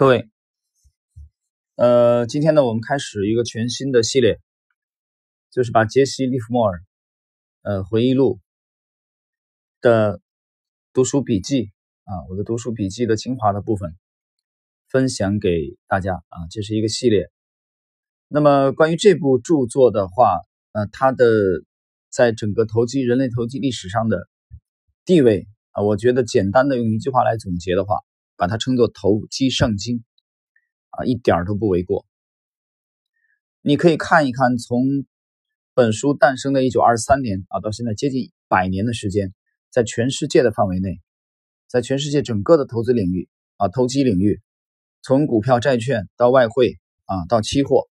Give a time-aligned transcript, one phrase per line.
[0.00, 0.30] 各位，
[1.76, 4.40] 呃，今天呢，我们开始一个全新的系列，
[5.50, 6.80] 就是把杰西·利弗莫尔，
[7.60, 8.40] 呃，回忆录
[9.82, 10.22] 的
[10.94, 11.70] 读书笔记
[12.04, 13.94] 啊，我的读书笔记的精华的部分，
[14.88, 17.30] 分享给大家啊，这是一个系列。
[18.26, 20.40] 那么关于这部著作的话，
[20.72, 21.26] 呃，它的
[22.08, 24.30] 在整个投机人类投机历史上的
[25.04, 27.98] 地位啊，我觉得简单的用一句话来总结的话。
[28.40, 30.02] 把它称作投机圣经，
[30.88, 32.06] 啊，一点都不为过。
[33.60, 35.04] 你可以看一看，从
[35.74, 39.34] 本书诞生的一九二三年啊，到现在接近百年的时间，
[39.68, 41.02] 在全世界的范围内，
[41.66, 44.40] 在全世界整个的投资领域啊，投机领域，
[45.02, 47.90] 从股票、债券到外汇啊，到期货，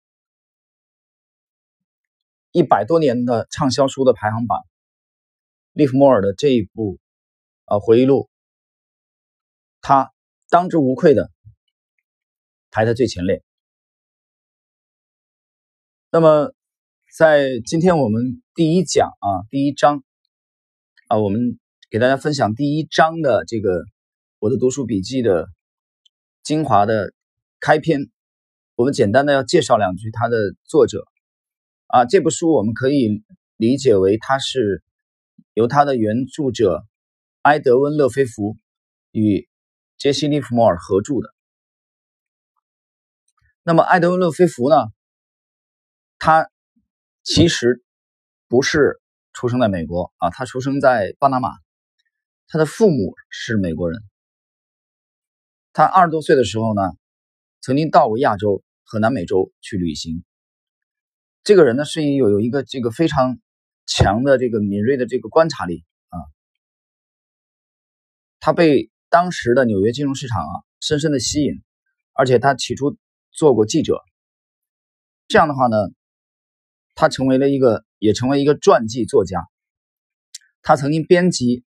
[2.51, 4.65] 一百多年的畅销书的排行榜，
[5.71, 6.97] 利弗莫尔的这一部
[7.65, 8.27] 啊回忆录，
[9.81, 10.11] 他。
[10.51, 11.31] 当之无愧的
[12.71, 13.41] 排在最前列。
[16.11, 16.53] 那么，
[17.17, 20.03] 在今天我们第一讲啊，第一章
[21.07, 21.57] 啊，我们
[21.89, 23.85] 给大家分享第一章的这个
[24.39, 25.47] 我的读书笔记的
[26.43, 27.13] 精华的
[27.61, 28.11] 开篇。
[28.75, 31.05] 我们简单的要介绍两句它的作者
[31.87, 33.23] 啊，这部书我们可以
[33.55, 34.83] 理解为它是
[35.53, 36.85] 由他的原著者
[37.43, 38.57] 埃德温·勒菲弗
[39.11, 39.49] 与。
[40.01, 41.31] 杰西·利弗莫尔合著的。
[43.61, 44.75] 那么，艾德温·勒菲弗呢？
[46.17, 46.49] 他
[47.21, 47.83] 其实
[48.47, 48.99] 不是
[49.31, 51.51] 出生在美国啊，他出生在巴拿马，
[52.47, 54.01] 他的父母是美国人。
[55.71, 56.81] 他二十多岁的时候呢，
[57.61, 60.25] 曾经到过亚洲和南美洲去旅行。
[61.43, 63.39] 这个人呢，是有有一个这个非常
[63.85, 66.17] 强的这个敏锐的这个观察力啊，
[68.39, 68.89] 他被。
[69.11, 71.61] 当时的纽约金融市场啊，深深的吸引，
[72.13, 72.97] 而且他起初
[73.29, 74.01] 做过记者，
[75.27, 75.75] 这样的话呢，
[76.95, 79.45] 他成为了一个，也成为一个传记作家。
[80.61, 81.65] 他曾经编辑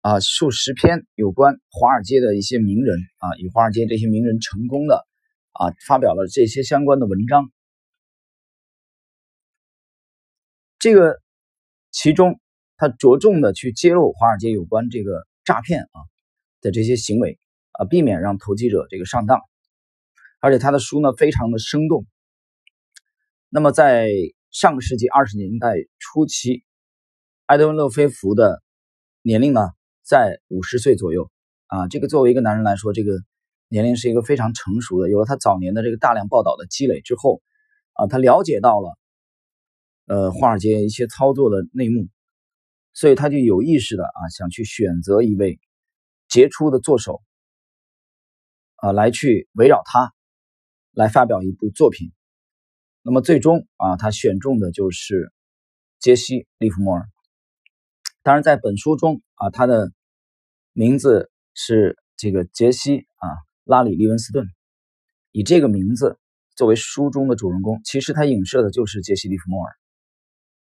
[0.00, 5.06] 啊数十篇有关华尔街的一些名人啊，与华尔街这些名人成功的
[5.52, 7.52] 啊，发表了这些相关的文章。
[10.80, 11.20] 这个
[11.92, 12.40] 其中，
[12.76, 16.10] 他着重的去揭露华尔街有关这个诈骗啊。
[16.62, 17.38] 的这些行为
[17.72, 19.40] 啊，避免让投机者这个上当，
[20.40, 22.06] 而且他的书呢非常的生动。
[23.50, 24.10] 那么在
[24.50, 26.64] 上个世纪二十年代初期，
[27.46, 28.62] 埃德温·勒菲弗的
[29.20, 29.60] 年龄呢
[30.02, 31.30] 在五十岁左右
[31.66, 33.18] 啊，这个作为一个男人来说，这个
[33.68, 35.10] 年龄是一个非常成熟的。
[35.10, 37.42] 有了他早年的这个大量报道的积累之后
[37.94, 38.96] 啊，他了解到了
[40.06, 42.08] 呃华尔街一些操作的内幕，
[42.94, 45.58] 所以他就有意识的啊想去选择一位。
[46.32, 47.20] 杰出的作手，
[48.76, 50.14] 啊，来去围绕他
[50.92, 52.10] 来发表一部作品。
[53.02, 55.30] 那么最终啊，他选中的就是
[55.98, 57.06] 杰西·利弗莫尔。
[58.22, 59.92] 当然，在本书中啊，他的
[60.72, 63.28] 名字是这个杰西啊
[63.64, 64.46] 拉里·利文斯顿，
[65.32, 66.18] 以这个名字
[66.56, 67.82] 作为书中的主人公。
[67.84, 69.70] 其实他影射的就是杰西·利弗莫尔。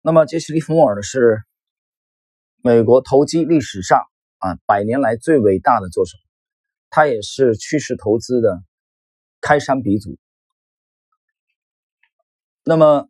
[0.02, 1.42] 那么，杰西·利弗莫尔呢，是
[2.62, 4.02] 美国投机历史上。
[4.38, 6.18] 啊，百年来最伟大的作手，
[6.90, 8.64] 他也是趋势投资的
[9.42, 10.18] 开山鼻祖。
[12.64, 13.10] 那么，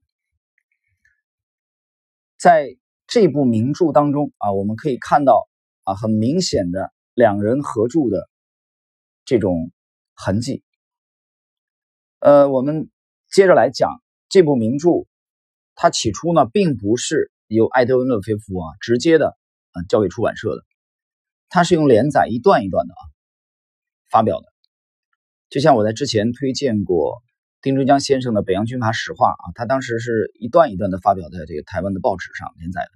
[2.38, 2.78] 在
[3.08, 5.48] 这部名著当中啊，我们可以看到
[5.84, 8.30] 啊，很明显的两人合著的
[9.24, 9.72] 这种
[10.14, 10.64] 痕迹。
[12.20, 12.90] 呃，我们
[13.30, 13.90] 接着来讲
[14.30, 15.08] 这部名著，
[15.76, 19.38] 它起初呢，并不是由艾德温·勒菲夫啊直接的
[19.72, 20.64] 啊交给出版社的。
[21.50, 23.02] 它是用连载一段一段的啊
[24.10, 24.48] 发表的，
[25.50, 27.22] 就像我在之前推荐过
[27.62, 32.90] 丁春江先生的《北洋军阀史话》啊，他当时是一段一段的发表在这个台湾的报纸上连载的。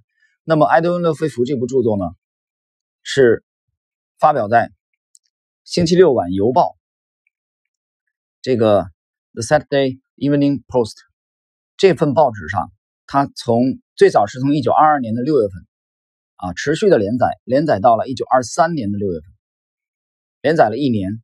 [0.43, 2.05] 那么埃德温·勒菲弗这部著作呢，
[3.03, 3.43] 是
[4.17, 4.71] 发表在
[5.63, 6.75] 星期六晚邮报
[8.41, 8.81] 这个
[9.33, 10.93] 《The Saturday Evening Post》
[11.77, 12.71] 这份报纸上，
[13.05, 15.68] 他从最早是从一九二二年的六月份。
[16.41, 19.29] 啊，持续的连载，连载到了一九二三年的六月份，
[20.41, 21.21] 连载了一年。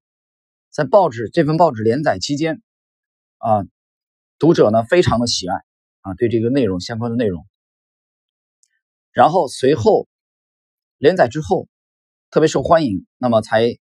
[0.71, 2.61] 在报纸这份报纸连载期间，
[3.37, 3.63] 啊，
[4.37, 5.55] 读者呢非常的喜爱
[6.01, 7.47] 啊，对这个内容相关的内容。
[9.13, 10.09] 然后随后
[10.97, 11.69] 连载之后，
[12.29, 13.77] 特别受欢迎，那么才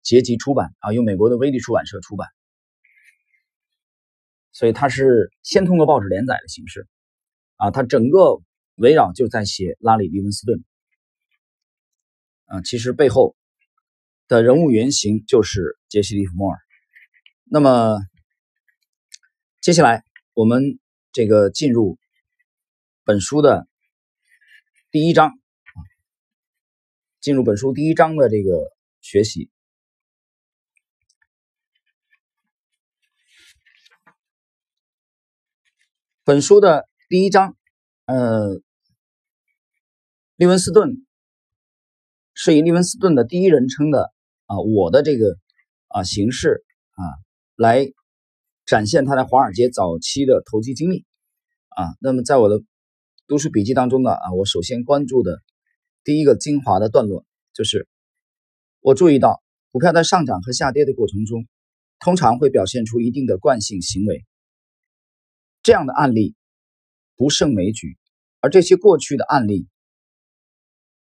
[0.00, 2.26] 结集出版啊，由美国的威利出版社出版。
[4.52, 6.88] 所以它是先通过报纸连载的形式，
[7.56, 8.40] 啊，它整个
[8.76, 10.64] 围绕就在写拉里·利文斯顿。
[12.48, 13.36] 啊，其实背后
[14.26, 16.58] 的人物原型就是杰西·利弗莫尔。
[17.44, 17.98] 那么
[19.60, 20.02] 接下来
[20.32, 20.78] 我们
[21.12, 21.98] 这个进入
[23.04, 23.68] 本书的
[24.90, 25.38] 第一章，
[27.20, 29.50] 进入本书第一章的这个学习。
[36.24, 37.56] 本书的第一章，
[38.04, 38.62] 呃，
[40.36, 41.06] 利文斯顿
[42.40, 44.12] 是以利文斯顿的第一人称的
[44.46, 45.36] 啊，我的这个
[45.88, 47.02] 啊形式啊，
[47.56, 47.90] 来
[48.64, 51.04] 展现他在华尔街早期的投机经历
[51.70, 51.96] 啊。
[52.00, 52.62] 那么在我的
[53.26, 55.42] 读书笔记当中呢啊，我首先关注的
[56.04, 57.88] 第一个精华的段落就是，
[58.78, 59.42] 我注意到
[59.72, 61.44] 股票在上涨和下跌的过程中，
[61.98, 64.24] 通常会表现出一定的惯性行为。
[65.64, 66.36] 这样的案例
[67.16, 67.98] 不胜枚举，
[68.40, 69.66] 而这些过去的案例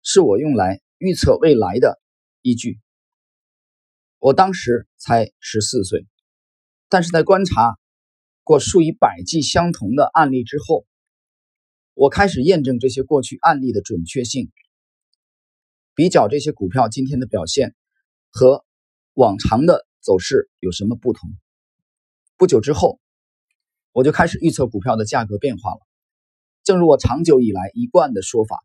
[0.04, 2.00] 是我用来预测未来的
[2.42, 2.80] 依据。
[4.20, 6.06] 我当时才十四岁，
[6.88, 7.78] 但是在观察
[8.44, 10.86] 过数以百计相同的案例之后，
[11.94, 14.52] 我开始验证这些过去案例的准确性，
[15.96, 17.76] 比较这些股票今天的表现
[18.30, 18.64] 和
[19.14, 21.30] 往常的走势有什么不同。
[22.38, 23.02] 不久之后。
[23.94, 25.80] 我就开始预测股票的价格变化了。
[26.64, 28.64] 正如我长久以来一贯的说法，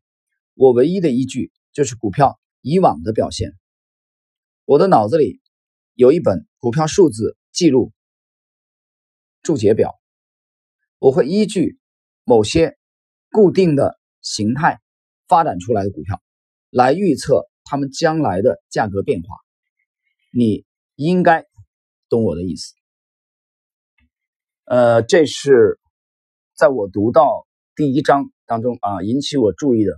[0.54, 3.52] 我唯一的依据就是股票以往的表现。
[4.64, 5.42] 我的脑子里
[5.92, 7.92] 有一本股票数字记录
[9.42, 9.94] 注解表，
[10.98, 11.78] 我会依据
[12.24, 12.78] 某些
[13.30, 14.80] 固定的形态
[15.28, 16.22] 发展出来的股票
[16.70, 19.36] 来预测它们将来的价格变化。
[20.32, 20.64] 你
[20.94, 21.44] 应该
[22.08, 22.72] 懂我的意思。
[24.64, 25.78] 呃，这是
[26.54, 29.92] 在我读到第一章当中啊，引起我注意的，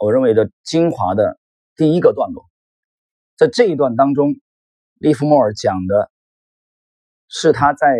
[0.00, 1.38] 我认为的精华的
[1.74, 2.48] 第一个段落。
[3.36, 4.34] 在这一段当中，
[4.94, 6.10] 利弗莫尔讲的
[7.28, 7.96] 是他在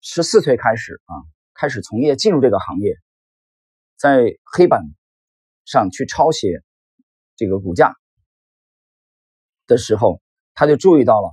[0.00, 1.14] 十四岁开始啊，
[1.54, 2.96] 开始从业进入这个行业，
[3.96, 4.82] 在黑板
[5.64, 6.62] 上去抄写
[7.36, 7.94] 这个股价
[9.66, 10.20] 的时候，
[10.54, 11.30] 他就注意到了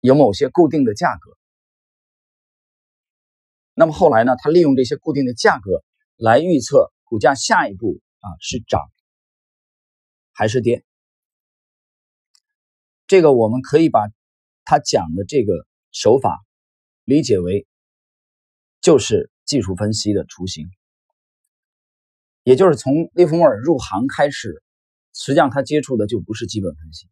[0.00, 1.36] 有某些固定的价格。
[3.74, 4.36] 那么后来呢？
[4.38, 5.82] 他利用这些固定的价格
[6.16, 8.80] 来预测股价下一步啊是涨
[10.32, 10.82] 还是跌。
[13.06, 14.08] 这个我们可以把
[14.64, 16.42] 他讲的这个手法
[17.04, 17.66] 理解为
[18.80, 20.66] 就是技术分析的雏形，
[22.44, 24.62] 也就是从利弗莫尔入行开始，
[25.12, 27.08] 实际上他接触的就不是基本分析，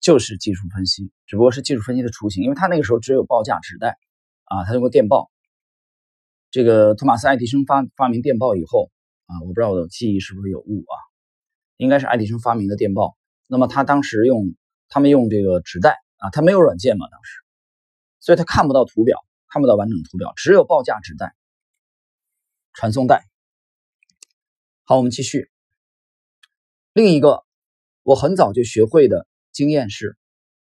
[0.00, 3.96] 就是技术分析，只不过是技术分析的雏形，因为他那个时候只有报价纸袋
[4.44, 5.30] 啊，他用过电报。
[6.50, 8.90] 这个托马斯·爱迪生发发明电报以后
[9.32, 10.94] 啊，我不知道我的记忆是不是有误啊？
[11.78, 13.16] 应该是爱迪生发明的电报。
[13.46, 14.54] 那么他当时用
[14.88, 17.40] 他们用这个纸袋啊，他没有软件嘛，当时，
[18.20, 21.34] 所以他看不到图表，看不到完整图表，只有报价纸袋、
[22.74, 23.24] 传送带。
[24.84, 25.50] 好，我们继续。
[26.92, 27.44] 另一个
[28.02, 30.18] 我很早就学会的经验是，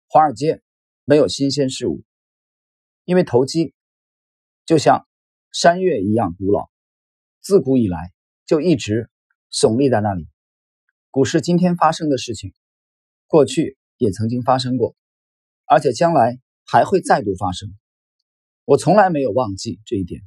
[0.07, 0.61] 华尔街
[1.03, 2.03] 没有新鲜事物，
[3.03, 3.73] 因为投机
[4.65, 5.05] 就像。
[5.55, 6.71] 山岳一样古老，
[7.39, 8.11] 自古以来
[8.45, 9.09] 就一直
[9.51, 10.27] 耸立在那里。
[11.09, 12.53] 股市今天发生的事情，
[13.27, 14.95] 过去也曾经发生过，
[15.65, 17.69] 而且将来还会再度发生。
[18.65, 20.21] 我从来没有忘记这一点。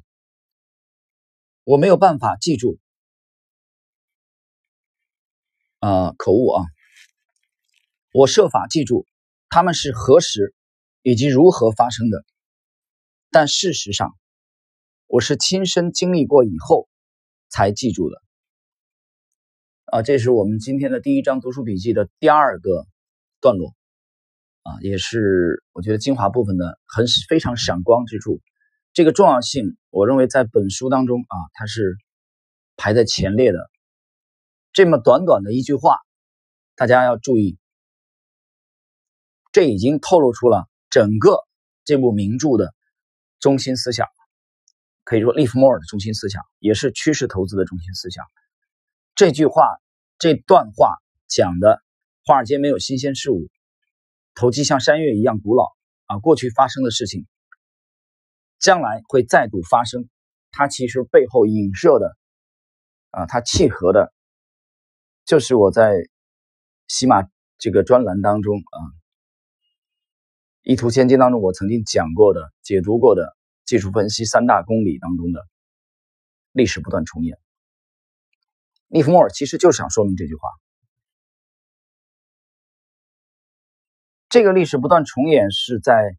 [1.63, 2.79] 我没有办法记住，
[5.79, 6.63] 啊，口误啊！
[8.13, 9.05] 我设法记住
[9.49, 10.55] 他们是何时
[11.01, 12.23] 以及如何发生的，
[13.29, 14.17] 但事实上。
[15.09, 16.89] 我是亲身经历过以后
[17.49, 18.21] 才记住的，
[19.85, 22.85] 啊，这是我们今天的第一章读书笔记的第二个
[23.39, 23.73] 段落，
[24.63, 28.41] 啊，也是我觉得精华部分的很非常闪光之处。
[28.93, 31.95] 这个重要性，我认为在本书当中啊，它是
[32.75, 33.69] 排在前列的。
[34.73, 35.97] 这么短短的一句话，
[36.75, 37.57] 大家要注意，
[39.51, 41.39] 这已经透露出了整个
[41.85, 42.75] 这部名著的
[43.39, 44.07] 中心思想。
[45.07, 48.25] 可以说，利弗莫尔的中心思想也是趋势投资的中心思想。
[49.15, 49.63] 这句话，
[50.19, 50.97] 这段话
[51.29, 51.81] 讲的，
[52.25, 53.47] 华尔街没有新鲜事物，
[54.35, 55.63] 投机像山岳一样古老
[56.07, 56.19] 啊。
[56.19, 57.25] 过去发生的事情，
[58.59, 60.09] 将来会再度发生。
[60.51, 62.17] 它其实背后影射的，
[63.11, 64.11] 啊，它契合的，
[65.23, 65.93] 就是我在
[66.89, 67.23] 喜马
[67.57, 68.77] 这个专栏当中啊，
[70.63, 73.37] 《意图千金》当中我曾经讲过的、解读过的。
[73.67, 75.45] 技术分析三大公理当中的
[76.53, 77.37] 历史不断重演，
[78.87, 80.49] 利弗莫尔其实就是想说明这句话。
[84.29, 86.17] 这个历史不断重演是在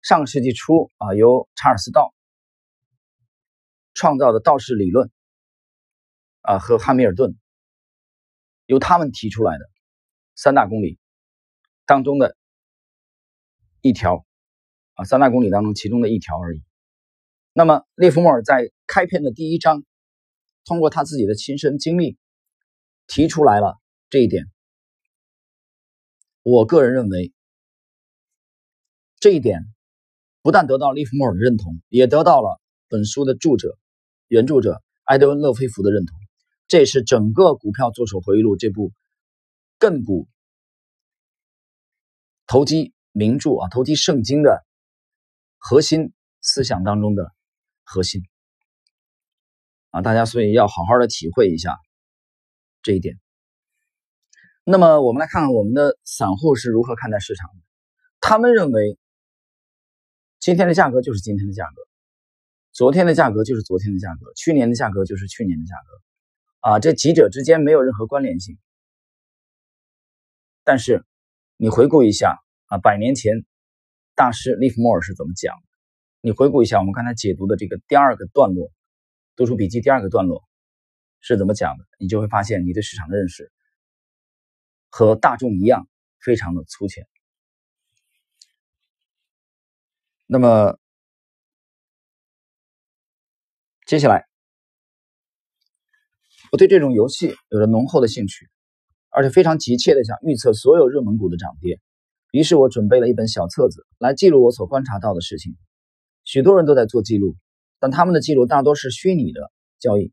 [0.00, 2.14] 上个世纪初啊，由查尔斯道
[3.92, 5.10] 创造的道氏理论
[6.40, 7.36] 啊和汉密尔顿
[8.64, 9.64] 由他们提出来的
[10.34, 10.98] 三大公理
[11.84, 12.34] 当中的
[13.82, 14.24] 一条
[14.96, 16.62] 啊，三大公理当中其中的一条而已。
[17.52, 19.84] 那么列夫莫尔在开篇的第一章，
[20.64, 22.18] 通过他自己的亲身经历
[23.06, 23.78] 提出来了
[24.10, 24.46] 这一点。
[26.42, 27.32] 我个人认为，
[29.20, 29.62] 这一点
[30.42, 33.76] 不但得到利弗莫尔的认同，也得到了本书的著者、
[34.28, 36.18] 原著者埃德温·勒菲弗的认同。
[36.68, 38.92] 这也是整个《股票作手回忆录》这部
[39.78, 40.26] 亘古
[42.46, 44.64] 投机名著啊，投机圣经的
[45.68, 47.32] 核心思想当中的。
[47.88, 48.20] 核心
[49.90, 51.76] 啊，大家所以要好好的体会一下
[52.82, 53.14] 这一点。
[54.64, 57.62] 那么，我们来看看我们的散户是如何看待市场的。
[58.20, 58.98] 他们认为，
[60.40, 61.82] 今天的价格就是今天的价格，
[62.72, 68.58] 昨天的价格就是昨天的价格，去年的价格就是去年的价格，啊，这几者之间没有任何关联性。
[70.64, 71.06] 但是，
[71.56, 73.46] 你回顾一下啊，百年前
[74.16, 75.54] 大师利弗莫尔是怎么讲？
[76.22, 78.72] 你回顾一下我们刚才解读的这个第二个段落，
[79.36, 80.42] 读书笔记第二个段落
[81.20, 81.84] 是怎么讲的？
[82.00, 83.52] 你就会发现你对市场的认识
[84.88, 85.86] 和大众一样，
[86.18, 87.06] 非常的粗浅。
[90.26, 90.78] 那么
[93.86, 94.26] 接下来，
[96.50, 98.48] 我对这种游戏有着浓厚的兴趣，
[99.10, 101.78] 而且非常急切的想预测所有热门股的涨跌。
[102.36, 105.56] 于是我准备了一本小册子来记录我所观察到的事情。
[106.22, 107.34] 许多人都在做记录，
[107.78, 110.12] 但他们的记录大多是虚拟的交易，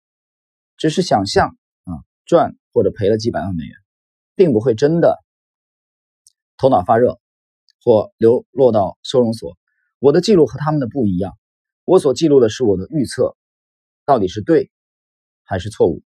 [0.77, 1.49] 只是想象
[1.83, 1.91] 啊
[2.23, 3.75] 赚或者赔了几百万美元，
[4.35, 5.17] 并不会真的
[6.55, 7.19] 头脑发热
[7.83, 9.57] 或流落到收容所。
[9.99, 11.37] 我的记录和他们的不一样，
[11.83, 13.35] 我所记录的是我的预测，
[14.05, 14.71] 到底是对
[15.43, 16.03] 还是错误。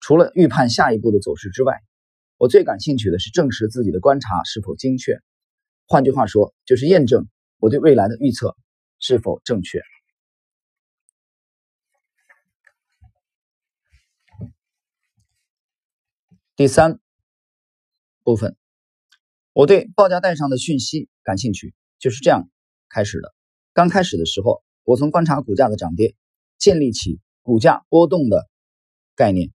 [0.00, 1.80] 除了预判下一步的走势之外，
[2.40, 5.20] 我最感兴趣的是证实自己的观察是否精确。
[5.86, 7.28] 换句话说，就是验证
[7.58, 8.56] 我对未来的预测。
[8.98, 9.80] 是否正确？
[16.56, 16.98] 第三
[18.22, 18.56] 部分，
[19.52, 22.50] 我对报价单上的讯息感兴趣，就是这样
[22.88, 23.34] 开始的。
[23.74, 26.14] 刚开始的时候，我从观察股价的涨跌，
[26.58, 28.48] 建立起股价波动的
[29.14, 29.50] 概念。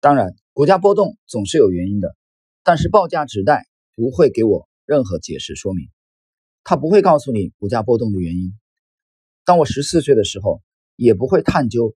[0.00, 2.14] 当然，股价波动总是有原因的，
[2.62, 5.88] 但是报价纸带不会给我任何解释说明，
[6.62, 8.52] 它不会告诉你股价波动的原因。
[9.46, 10.60] 当我十四岁的时候，
[10.94, 11.96] 也不会探究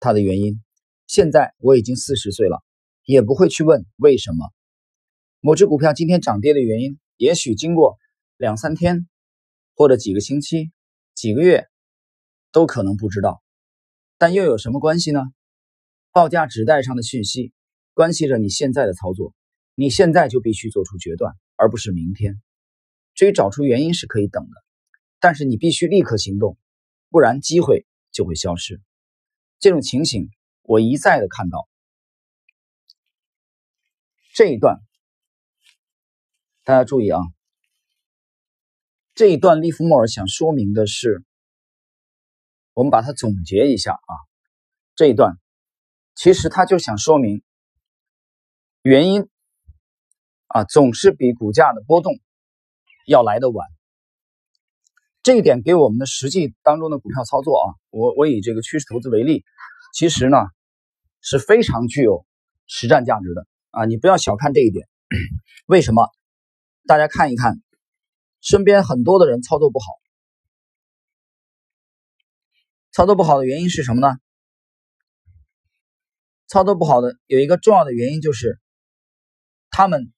[0.00, 0.60] 它的原因。
[1.06, 2.64] 现在我已经四十岁了，
[3.04, 4.50] 也不会去问为什么
[5.38, 6.98] 某只股票今天涨跌的原因。
[7.16, 7.96] 也许经过
[8.36, 9.08] 两三天，
[9.76, 10.72] 或者几个星期、
[11.14, 11.68] 几个月，
[12.50, 13.40] 都可能不知道。
[14.18, 15.20] 但又有什么关系呢？
[16.16, 17.52] 报价纸带上的讯息
[17.92, 19.34] 关系着你现在的操作，
[19.74, 22.40] 你现在就必须做出决断，而不是明天。
[23.12, 24.64] 至于找出原因，是可以等的。
[25.20, 26.56] 但是你必须立刻行动，
[27.10, 28.80] 不然机会就会消失。
[29.58, 30.30] 这种情形
[30.62, 31.68] 我一再的看到。
[34.32, 34.78] 这一段
[36.64, 37.20] 大家注意啊，
[39.14, 41.22] 这一段利弗莫尔想说明的是，
[42.72, 44.12] 我们把它总结一下啊。
[44.94, 45.36] 这一段
[46.16, 47.42] 其实他就想说明
[48.82, 49.28] 原因
[50.46, 52.14] 啊，总是比股价的波动
[53.06, 53.68] 要来的晚。
[55.22, 59.44] 这一点给我们的实际当中的股票操作啊，我我以这个趋势投资为例，
[59.92, 60.38] 其实呢
[61.20, 62.24] 是非常具有
[62.66, 63.84] 实战价值的啊！
[63.84, 64.88] 你不要小看这一点。
[65.66, 66.08] 为什么？
[66.86, 67.60] 大家看一看，
[68.40, 69.86] 身边很多的人操作不好，
[72.92, 74.16] 操作不好的原因是什么呢？
[76.46, 78.60] 操作不好的有一个重要的原因就是，
[79.70, 80.12] 他们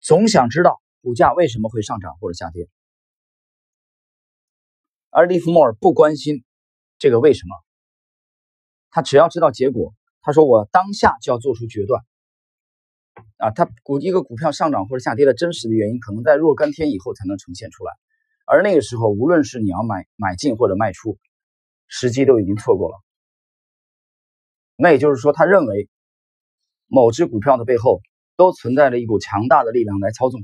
[0.00, 2.68] 总想知道股价为什么会上涨或者下跌。
[5.10, 6.44] 而利弗莫尔不关心
[6.98, 7.56] 这个为什么，
[8.90, 9.94] 他只要知道结果。
[10.22, 12.04] 他说：“我当下就要做出决断。”
[13.38, 17.92] 啊，他股一个股票上涨或者下跌的真实的原因，可能在若干天以后才能呈现出来。
[18.44, 21.18] 而那个时候，无论是你要买买进或者卖出，
[21.88, 22.98] 时机都已经错过了。
[24.80, 25.88] 那也就是说，他认为
[26.86, 28.00] 某只股票的背后
[28.36, 30.42] 都存在着一股强大的力量来操纵，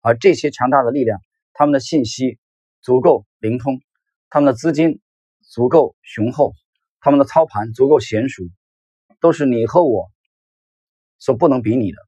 [0.00, 1.20] 而这些强大的力量，
[1.52, 2.38] 他们的信息。
[2.84, 3.80] 足够灵通，
[4.28, 5.00] 他们的资金
[5.42, 6.52] 足够雄厚，
[6.98, 8.42] 他们的操盘足够娴熟，
[9.20, 10.10] 都是你和我
[11.20, 11.98] 所不能比拟的。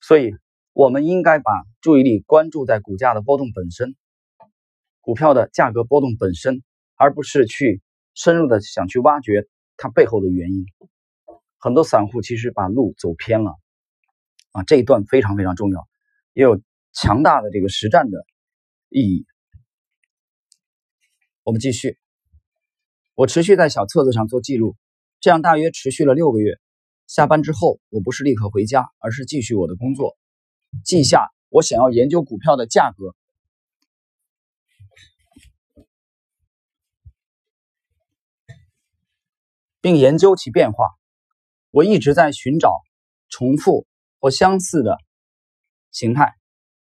[0.00, 0.32] 所以，
[0.72, 3.94] 我们应该把注意力关注在股价的波动本身，
[5.00, 6.64] 股票的价格波动本身，
[6.96, 7.80] 而不是去
[8.14, 10.66] 深入的想去挖掘它背后的原因。
[11.58, 13.56] 很多散户其实把路走偏了
[14.52, 15.88] 啊，这一段非常非常重要，
[16.32, 16.60] 也有
[16.92, 18.24] 强大的这个实战的
[18.88, 19.26] 意义。
[21.42, 21.98] 我们继续，
[23.14, 24.76] 我持续在小册子上做记录，
[25.20, 26.58] 这样大约持续了六个月。
[27.06, 30.16] 下班之后，我不是立刻回家，而是继续我的工作，
[30.84, 33.14] 记下我想要研究股票的价格，
[39.84, 40.88] 并研究其变化。
[41.70, 42.80] 我一直在寻找
[43.28, 43.86] 重复
[44.18, 44.96] 或相似的
[45.90, 46.32] 形态，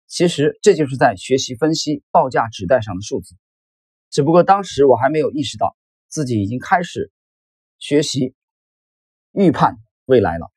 [0.09, 3.37] 其实这就是在学习分析报价纸带上的数字。
[4.11, 5.77] 只不过当时我还没有意识到
[6.09, 7.13] 自己已经开始
[7.79, 8.35] 学习
[9.31, 10.51] 预判未来了。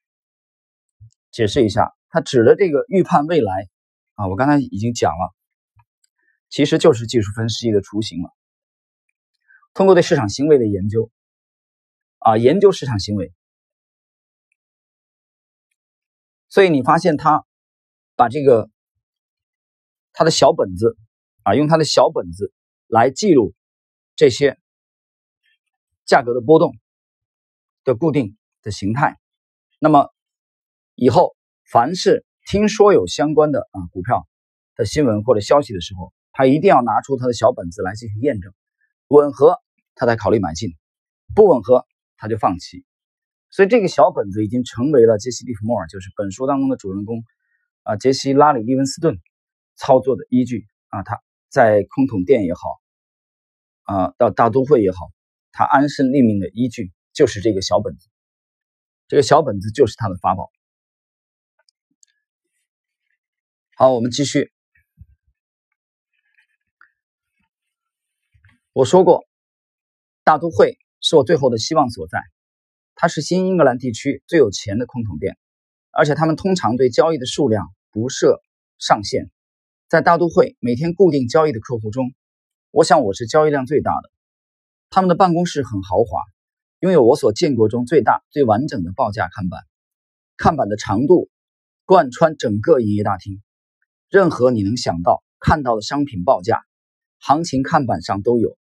[1.29, 3.69] 解释一下，它指的这个预判未来
[4.15, 5.31] 啊，我刚才已经讲了，
[6.49, 8.31] 其实就是技术分析的雏形了。
[9.75, 11.11] 通过对市场行为的研究
[12.21, 13.33] 啊，研究市场行为。
[16.49, 17.45] 所以你发现他
[18.15, 18.69] 把这个
[20.13, 20.97] 他的小本子
[21.43, 22.53] 啊，用他的小本子
[22.87, 23.55] 来记录
[24.15, 24.59] 这些
[26.05, 26.77] 价格的波动
[27.83, 29.17] 的固定的形态。
[29.79, 30.13] 那么
[30.93, 31.35] 以后
[31.71, 34.27] 凡是听说有相关的啊股票
[34.75, 38.53] 的新闻或者消息的时候，他一定要拿出他的小本子来进行验证，
[39.07, 39.57] 吻合
[39.95, 40.77] 他才考虑买进，
[41.33, 41.87] 不吻合
[42.21, 42.85] 他就放弃。
[43.49, 47.23] 所以这个小本子已经成为了杰西·利弗莫尔，就是本书当中的主人公
[47.81, 49.19] 啊，杰西·拉里·利文斯顿
[49.75, 51.01] 操作的依据啊。
[51.01, 52.61] 他在空桶店也好，
[53.81, 55.11] 啊，到大都会也好，
[55.51, 58.07] 他安身立命的依据就是这个小本子。
[59.07, 60.49] 这个小本子就是他的法宝。
[63.75, 64.53] 好，我们继续。
[68.71, 69.25] 我说过，
[70.23, 72.21] 大都会是我最后的希望所在。
[72.95, 75.35] 它是新英格兰地区最有钱的空桶店，
[75.91, 78.41] 而且他们通常对交易的数量不设
[78.77, 79.31] 上限。
[79.89, 82.13] 在大都会每天固定交易的客户中，
[82.69, 84.11] 我想我是交易量最大的。
[84.89, 86.21] 他们的办公室很豪华，
[86.79, 89.59] 拥有我所见过中最大、最完整的报价看板，
[90.37, 91.29] 看板的长度
[91.85, 93.41] 贯穿整个营业大厅，
[94.09, 96.61] 任何你能想到看到的商品报价，
[97.19, 98.57] 行情看板上都有。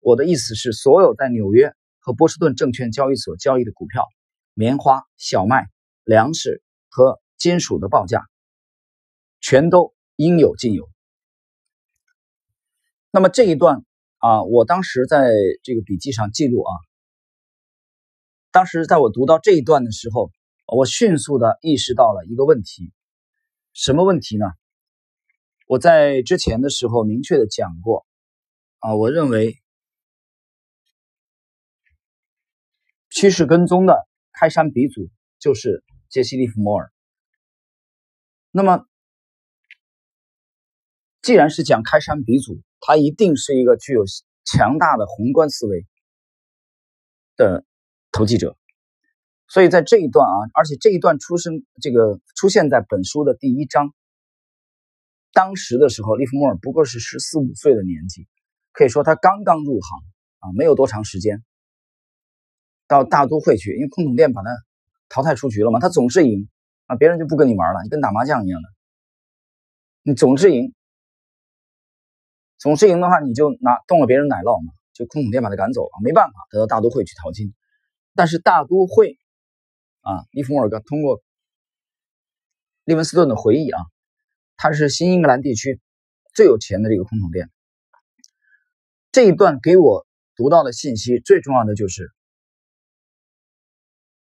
[0.00, 1.74] 我的意思是，所有在纽约。
[2.00, 4.08] 和波士顿证券交易所交易的股票、
[4.54, 5.68] 棉花、小麦、
[6.02, 8.26] 粮食和金属的报价，
[9.40, 10.88] 全都应有尽有。
[13.10, 13.84] 那么这一段
[14.16, 15.30] 啊，我当时在
[15.62, 16.72] 这个笔记上记录啊。
[18.50, 20.32] 当时在我读到这一段的时候，
[20.66, 22.92] 我迅速的意识到了一个问题，
[23.74, 24.46] 什么问题呢？
[25.66, 28.06] 我在之前的时候明确的讲过
[28.78, 29.59] 啊，我认为。
[33.10, 36.92] 趋势跟踪的开山鼻祖就是杰西·利弗莫尔。
[38.52, 38.86] 那么，
[41.20, 44.04] 既然是讲开山鼻祖，他一定是一个具有
[44.44, 45.86] 强大的宏观思维
[47.36, 47.64] 的
[48.12, 48.56] 投机者。
[49.48, 53.92] 所以在这一段啊，而且这一段出生这个出现在本书的第一章。
[55.32, 58.26] 当时的时候，利弗莫尔不过是十四五岁的年纪，
[58.72, 60.00] 可以说他刚刚入行
[60.38, 61.44] 啊，没有多长时间。
[62.90, 64.50] 到大都会去，因为空桶店把他
[65.08, 66.48] 淘汰出局了嘛，他总是赢
[66.86, 68.68] 啊，别人就不跟你玩了，你跟打麻将一样的，
[70.02, 70.74] 你总是赢，
[72.58, 77.54] 总是赢的话，你就拿动了别人奶酪嘛，就空桶店把他赶走了，没办法，他到大都会去淘金。
[78.16, 79.16] 但是大都会
[80.00, 81.22] 啊，利弗莫尔格通过
[82.82, 83.80] 利文斯顿的回忆啊，
[84.56, 85.80] 他是新英格兰地区
[86.34, 87.48] 最有钱的这个空桶店。
[89.12, 92.10] 这一段给我读到的信息最重要的就是。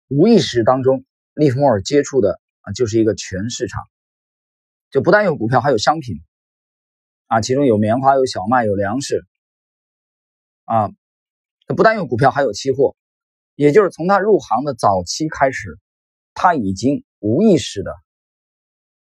[0.10, 3.82] 无意识当中，利弗莫尔接触的啊，就是一个全市场，
[4.92, 6.18] 就不但有股票，还有商品，
[7.28, 9.26] 啊，其中有棉花、有小麦、有粮食，
[10.66, 10.90] 啊，
[11.66, 12.96] 他不但有股票，还有期货，
[13.56, 15.80] 也就是从他入行的早期开始，
[16.36, 17.96] 他已经无意识的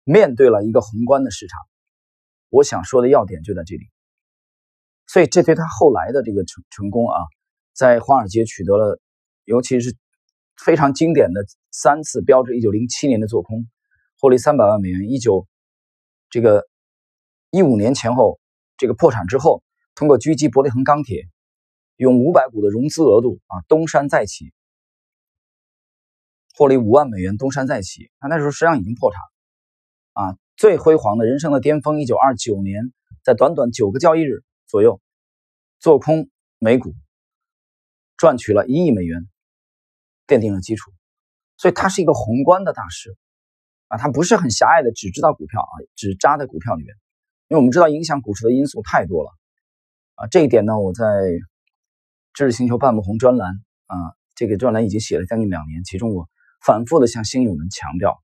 [0.05, 1.61] 面对了一个宏观的市场。
[2.49, 3.91] 我想说的要点就在这里，
[5.07, 7.19] 所以这对他后来的这个成成功啊，
[7.75, 8.99] 在华尔街取得了，
[9.45, 9.95] 尤其是。
[10.65, 13.67] 非常经典的三次标志：一九零七年的做空，
[14.21, 15.49] 获利三百万美元；一九
[16.31, 16.69] 这个
[17.51, 18.39] 一五年前后
[18.77, 19.65] 这个破产之后，
[19.97, 21.25] 通过狙击伯利恒钢铁，
[21.97, 24.53] 用五百股的融资额度啊东山再起，
[26.57, 28.11] 获利五万美元东山再起。
[28.21, 29.21] 他那时候实际上已经破产
[30.13, 32.93] 啊，最辉煌的人生的巅峰，一九二九年，
[33.25, 35.01] 在短短九个交易日左右，
[35.81, 36.95] 做空美股，
[38.17, 39.29] 赚取了一亿美元，
[40.27, 40.93] 奠定了基础。
[41.57, 43.17] 所以他是一个宏观的大师
[43.89, 46.95] 啊，他不是很狭隘的，只知道股票啊，只扎在股票里面。
[47.49, 49.31] 因为我们知道影响股市的因素太多了
[50.15, 51.05] 啊，这一点呢，我在
[52.33, 53.53] 知识星球半亩红专栏
[53.87, 53.97] 啊，
[54.35, 56.31] 这个专栏已经写了将近两年，其中我
[56.65, 58.23] 反复的向新友们强调。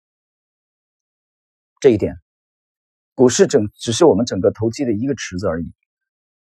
[1.81, 2.17] 这一点，
[3.15, 5.75] 股市整只是我们整个投机的一个池子而已，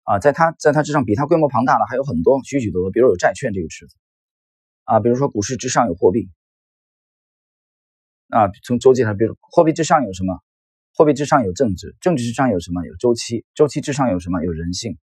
[0.05, 3.97] 啊，在它在它之上，比它规模庞大的还有很多，许许多多，比如有债券这个池子，
[4.87, 6.31] 啊，比如说股市之上有货币，
[8.29, 10.40] 啊，从周期上，比如货币之上有什么？
[10.94, 12.87] 货币之上有政治，政治之上有什么？
[12.87, 14.42] 有周期，周期之上有什么？
[14.44, 14.96] 有人性。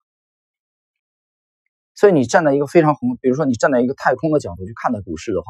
[1.95, 5.47] 所以你站在一个非常宏，比如说你站在一个太空的角度去看待股市的话，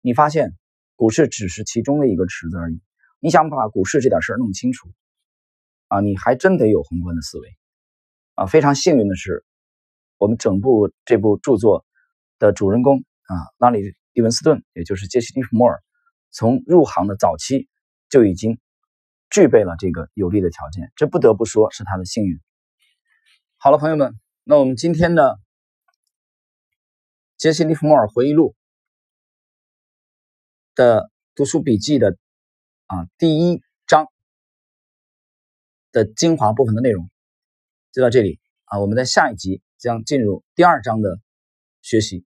[0.00, 0.56] 你发现
[0.94, 2.80] 股市只是其中的一个池子而已。
[3.20, 4.90] 你想把股市这点事儿弄清楚，
[5.88, 7.48] 啊，你还真得有宏观的思维，
[8.34, 9.44] 啊，非常幸运的是，
[10.18, 11.84] 我们整部这部著作
[12.38, 13.78] 的主人公啊，拉里·
[14.12, 15.82] 利文斯顿，也就是杰西·利弗莫尔，
[16.30, 17.68] 从入行的早期
[18.08, 18.58] 就已经
[19.30, 22.40] 具备了这个有利的条件，这不得不说是他的幸运。
[23.56, 25.38] 好了，朋友们，那我们今天的
[27.36, 28.54] 杰西·利弗莫尔回忆录
[30.74, 32.16] 的读书笔记的。
[32.88, 34.06] 啊，第一章
[35.90, 37.10] 的精华部分的内容
[37.90, 41.18] 就到这里啊，我们在下一集将进入第二章的
[41.82, 42.24] 学习。